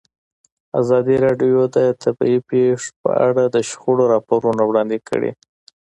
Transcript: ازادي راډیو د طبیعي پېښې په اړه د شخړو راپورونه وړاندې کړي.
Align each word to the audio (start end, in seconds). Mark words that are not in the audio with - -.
ازادي 0.79 1.15
راډیو 1.25 1.59
د 1.75 1.77
طبیعي 2.03 2.37
پېښې 2.49 2.89
په 3.01 3.09
اړه 3.27 3.43
د 3.47 3.57
شخړو 3.69 4.03
راپورونه 4.13 4.61
وړاندې 4.65 4.97
کړي. 5.09 5.31